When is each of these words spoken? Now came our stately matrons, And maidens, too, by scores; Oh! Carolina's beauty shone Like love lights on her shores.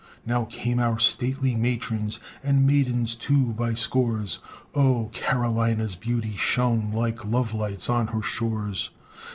Now 0.25 0.45
came 0.45 0.79
our 0.79 0.97
stately 0.97 1.53
matrons, 1.53 2.19
And 2.41 2.65
maidens, 2.65 3.13
too, 3.13 3.53
by 3.53 3.75
scores; 3.75 4.39
Oh! 4.73 5.11
Carolina's 5.13 5.93
beauty 5.93 6.35
shone 6.35 6.91
Like 6.91 7.23
love 7.23 7.53
lights 7.53 7.87
on 7.87 8.07
her 8.07 8.23
shores. 8.23 8.89